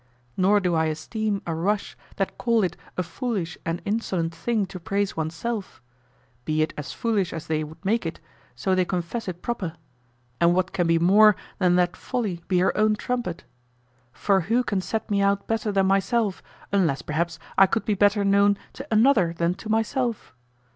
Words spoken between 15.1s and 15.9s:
me out better than